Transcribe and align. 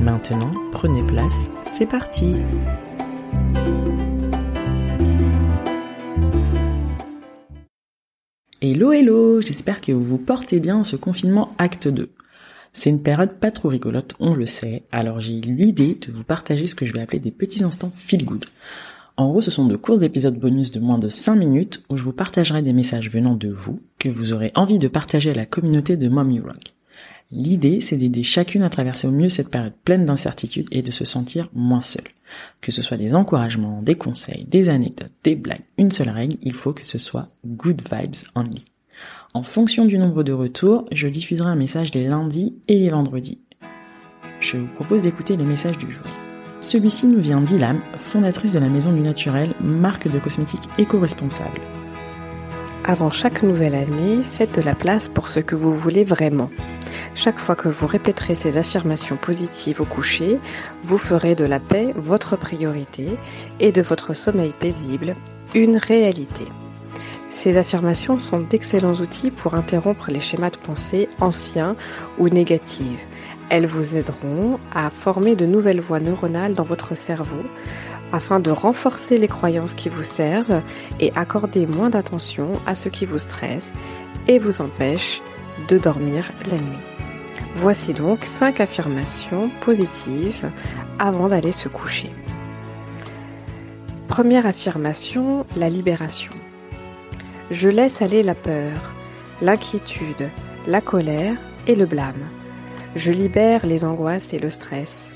Maintenant, 0.00 0.52
prenez 0.72 1.04
place, 1.04 1.50
c'est 1.64 1.86
parti 1.86 2.32
Hello 8.60 8.92
hello, 8.92 9.40
j'espère 9.40 9.80
que 9.80 9.92
vous 9.92 10.04
vous 10.04 10.18
portez 10.18 10.60
bien 10.60 10.76
en 10.76 10.84
ce 10.84 10.96
confinement 10.96 11.54
acte 11.58 11.88
2. 11.88 12.10
C'est 12.72 12.90
une 12.90 13.02
période 13.02 13.38
pas 13.40 13.50
trop 13.50 13.68
rigolote, 13.68 14.14
on 14.20 14.34
le 14.34 14.46
sait, 14.46 14.84
alors 14.92 15.20
j'ai 15.20 15.38
eu 15.38 15.40
l'idée 15.40 15.98
de 16.06 16.12
vous 16.12 16.24
partager 16.24 16.66
ce 16.66 16.74
que 16.74 16.84
je 16.84 16.92
vais 16.92 17.00
appeler 17.00 17.18
des 17.18 17.30
petits 17.30 17.64
instants 17.64 17.92
feel 17.96 18.24
good. 18.24 18.44
En 19.16 19.30
gros, 19.30 19.40
ce 19.40 19.50
sont 19.50 19.64
de 19.64 19.76
courts 19.76 20.02
épisodes 20.02 20.38
bonus 20.38 20.70
de 20.70 20.80
moins 20.80 20.98
de 20.98 21.08
5 21.08 21.36
minutes 21.36 21.82
où 21.88 21.96
je 21.96 22.02
vous 22.02 22.12
partagerai 22.12 22.60
des 22.60 22.74
messages 22.74 23.10
venant 23.10 23.34
de 23.34 23.48
vous 23.48 23.80
que 23.98 24.10
vous 24.10 24.34
aurez 24.34 24.52
envie 24.54 24.78
de 24.78 24.88
partager 24.88 25.30
à 25.30 25.34
la 25.34 25.46
communauté 25.46 25.96
de 25.96 26.08
Mommy 26.08 26.40
Rock. 26.40 26.75
L'idée, 27.32 27.80
c'est 27.80 27.96
d'aider 27.96 28.22
chacune 28.22 28.62
à 28.62 28.70
traverser 28.70 29.08
au 29.08 29.10
mieux 29.10 29.28
cette 29.28 29.50
période 29.50 29.74
pleine 29.84 30.06
d'incertitudes 30.06 30.68
et 30.70 30.82
de 30.82 30.92
se 30.92 31.04
sentir 31.04 31.48
moins 31.54 31.82
seule. 31.82 32.06
Que 32.60 32.70
ce 32.70 32.82
soit 32.82 32.96
des 32.96 33.14
encouragements, 33.14 33.82
des 33.82 33.96
conseils, 33.96 34.44
des 34.44 34.68
anecdotes, 34.68 35.12
des 35.24 35.34
blagues, 35.34 35.64
une 35.76 35.90
seule 35.90 36.10
règle, 36.10 36.36
il 36.42 36.54
faut 36.54 36.72
que 36.72 36.86
ce 36.86 36.98
soit 36.98 37.28
good 37.44 37.82
vibes 37.92 38.14
only. 38.36 38.66
En 39.34 39.42
fonction 39.42 39.84
du 39.84 39.98
nombre 39.98 40.22
de 40.22 40.32
retours, 40.32 40.86
je 40.92 41.08
diffuserai 41.08 41.50
un 41.50 41.56
message 41.56 41.92
les 41.94 42.04
lundis 42.04 42.54
et 42.68 42.78
les 42.78 42.90
vendredis. 42.90 43.40
Je 44.40 44.58
vous 44.58 44.68
propose 44.68 45.02
d'écouter 45.02 45.36
le 45.36 45.44
message 45.44 45.78
du 45.78 45.90
jour. 45.90 46.06
Celui-ci 46.60 47.06
nous 47.06 47.20
vient 47.20 47.40
d'Ilam, 47.40 47.80
fondatrice 47.96 48.52
de 48.52 48.58
la 48.58 48.68
Maison 48.68 48.92
du 48.92 49.00
Naturel, 49.00 49.52
marque 49.60 50.10
de 50.10 50.18
cosmétiques 50.18 50.68
éco-responsable. 50.78 51.60
Avant 52.84 53.10
chaque 53.10 53.42
nouvelle 53.42 53.74
année, 53.74 54.22
faites 54.32 54.54
de 54.56 54.62
la 54.62 54.74
place 54.74 55.08
pour 55.08 55.28
ce 55.28 55.40
que 55.40 55.56
vous 55.56 55.74
voulez 55.74 56.04
vraiment. 56.04 56.50
Chaque 57.16 57.38
fois 57.38 57.56
que 57.56 57.70
vous 57.70 57.86
répéterez 57.86 58.34
ces 58.34 58.58
affirmations 58.58 59.16
positives 59.16 59.80
au 59.80 59.86
coucher, 59.86 60.38
vous 60.82 60.98
ferez 60.98 61.34
de 61.34 61.46
la 61.46 61.58
paix 61.58 61.94
votre 61.96 62.36
priorité 62.36 63.08
et 63.58 63.72
de 63.72 63.80
votre 63.80 64.12
sommeil 64.12 64.52
paisible 64.52 65.16
une 65.54 65.78
réalité. 65.78 66.44
Ces 67.30 67.56
affirmations 67.56 68.20
sont 68.20 68.40
d'excellents 68.40 68.96
outils 68.96 69.30
pour 69.30 69.54
interrompre 69.54 70.10
les 70.10 70.20
schémas 70.20 70.50
de 70.50 70.58
pensée 70.58 71.08
anciens 71.18 71.74
ou 72.18 72.28
négatifs. 72.28 73.06
Elles 73.48 73.66
vous 73.66 73.96
aideront 73.96 74.60
à 74.74 74.90
former 74.90 75.36
de 75.36 75.46
nouvelles 75.46 75.80
voies 75.80 76.00
neuronales 76.00 76.54
dans 76.54 76.64
votre 76.64 76.94
cerveau 76.96 77.42
afin 78.12 78.40
de 78.40 78.50
renforcer 78.50 79.16
les 79.16 79.28
croyances 79.28 79.74
qui 79.74 79.88
vous 79.88 80.02
servent 80.02 80.60
et 81.00 81.12
accorder 81.16 81.66
moins 81.66 81.88
d'attention 81.88 82.60
à 82.66 82.74
ce 82.74 82.90
qui 82.90 83.06
vous 83.06 83.18
stresse 83.18 83.72
et 84.28 84.38
vous 84.38 84.60
empêche 84.60 85.22
de 85.68 85.78
dormir 85.78 86.30
la 86.50 86.58
nuit. 86.58 86.95
Voici 87.58 87.94
donc 87.94 88.24
5 88.24 88.60
affirmations 88.60 89.50
positives 89.62 90.50
avant 90.98 91.28
d'aller 91.28 91.52
se 91.52 91.68
coucher. 91.68 92.10
Première 94.08 94.44
affirmation, 94.44 95.46
la 95.56 95.70
libération. 95.70 96.32
Je 97.50 97.70
laisse 97.70 98.02
aller 98.02 98.22
la 98.22 98.34
peur, 98.34 98.92
l'inquiétude, 99.40 100.28
la 100.66 100.82
colère 100.82 101.36
et 101.66 101.74
le 101.74 101.86
blâme. 101.86 102.28
Je 102.94 103.10
libère 103.10 103.64
les 103.64 103.86
angoisses 103.86 104.34
et 104.34 104.38
le 104.38 104.50
stress. 104.50 105.10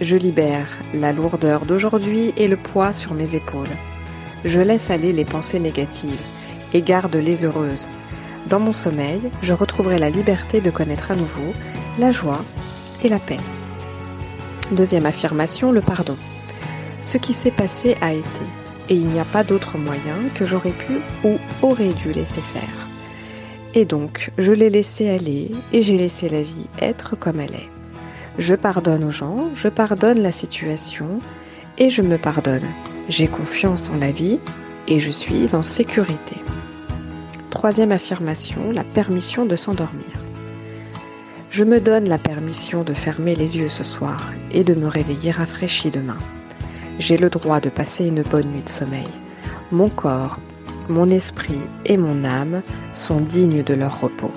Je 0.00 0.16
libère 0.16 0.68
la 0.94 1.12
lourdeur 1.12 1.66
d'aujourd'hui 1.66 2.32
et 2.38 2.48
le 2.48 2.56
poids 2.56 2.94
sur 2.94 3.12
mes 3.12 3.34
épaules. 3.34 3.68
Je 4.46 4.60
laisse 4.60 4.90
aller 4.90 5.12
les 5.12 5.26
pensées 5.26 5.60
négatives 5.60 6.22
et 6.72 6.80
garde-les 6.80 7.44
heureuses. 7.44 7.86
Dans 8.48 8.60
mon 8.60 8.72
sommeil, 8.72 9.20
je 9.42 9.52
retrouverai 9.52 9.98
la 9.98 10.10
liberté 10.10 10.60
de 10.60 10.70
connaître 10.70 11.10
à 11.10 11.16
nouveau 11.16 11.52
la 11.98 12.10
joie 12.10 12.42
et 13.02 13.08
la 13.08 13.18
paix. 13.18 13.38
Deuxième 14.70 15.06
affirmation, 15.06 15.72
le 15.72 15.80
pardon. 15.80 16.16
Ce 17.02 17.18
qui 17.18 17.34
s'est 17.34 17.50
passé 17.50 17.96
a 18.00 18.12
été 18.12 18.28
et 18.88 18.94
il 18.94 19.06
n'y 19.06 19.20
a 19.20 19.24
pas 19.24 19.44
d'autre 19.44 19.78
moyen 19.78 20.28
que 20.34 20.44
j'aurais 20.44 20.70
pu 20.70 20.98
ou 21.24 21.38
aurais 21.62 21.92
dû 21.92 22.12
laisser 22.12 22.40
faire. 22.40 22.88
Et 23.74 23.84
donc, 23.84 24.30
je 24.38 24.52
l'ai 24.52 24.70
laissé 24.70 25.08
aller 25.08 25.50
et 25.72 25.82
j'ai 25.82 25.96
laissé 25.96 26.28
la 26.28 26.42
vie 26.42 26.66
être 26.80 27.16
comme 27.16 27.40
elle 27.40 27.54
est. 27.54 27.68
Je 28.38 28.54
pardonne 28.54 29.04
aux 29.04 29.10
gens, 29.10 29.50
je 29.54 29.68
pardonne 29.68 30.20
la 30.20 30.32
situation 30.32 31.20
et 31.78 31.88
je 31.88 32.02
me 32.02 32.18
pardonne. 32.18 32.66
J'ai 33.08 33.28
confiance 33.28 33.90
en 33.90 33.98
la 33.98 34.10
vie 34.10 34.38
et 34.88 35.00
je 35.00 35.10
suis 35.10 35.54
en 35.54 35.62
sécurité. 35.62 36.36
Troisième 37.50 37.92
affirmation, 37.92 38.72
la 38.72 38.84
permission 38.84 39.46
de 39.46 39.56
s'endormir. 39.56 40.11
Je 41.52 41.64
me 41.64 41.80
donne 41.80 42.08
la 42.08 42.16
permission 42.16 42.82
de 42.82 42.94
fermer 42.94 43.34
les 43.34 43.58
yeux 43.58 43.68
ce 43.68 43.84
soir 43.84 44.32
et 44.52 44.64
de 44.64 44.72
me 44.72 44.86
réveiller 44.86 45.32
rafraîchi 45.32 45.90
demain. 45.90 46.16
J'ai 46.98 47.18
le 47.18 47.28
droit 47.28 47.60
de 47.60 47.68
passer 47.68 48.06
une 48.06 48.22
bonne 48.22 48.46
nuit 48.46 48.62
de 48.62 48.70
sommeil. 48.70 49.06
Mon 49.70 49.90
corps, 49.90 50.38
mon 50.88 51.10
esprit 51.10 51.60
et 51.84 51.98
mon 51.98 52.24
âme 52.24 52.62
sont 52.94 53.20
dignes 53.20 53.62
de 53.62 53.74
leur 53.74 54.00
repos. 54.00 54.30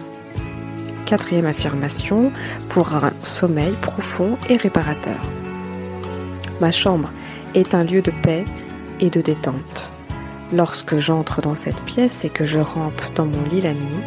Quatrième 1.06 1.46
affirmation, 1.46 2.34
pour 2.68 2.94
un 2.94 3.14
sommeil 3.24 3.72
profond 3.82 4.38
et 4.50 4.58
réparateur. 4.58 5.22
Ma 6.60 6.72
chambre 6.72 7.10
est 7.54 7.74
un 7.74 7.86
lieu 7.86 8.02
de 8.02 8.12
paix 8.24 8.44
et 9.00 9.10
de 9.10 9.22
détente. 9.22 9.90
Lorsque 10.52 11.00
j'entre 11.00 11.42
dans 11.42 11.56
cette 11.56 11.80
pièce 11.84 12.26
et 12.26 12.30
que 12.30 12.44
je 12.44 12.60
rampe 12.60 13.02
dans 13.16 13.26
mon 13.26 13.42
lit 13.50 13.62
la 13.62 13.74
nuit, 13.74 14.04